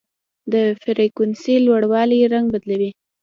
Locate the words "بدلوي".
2.53-2.91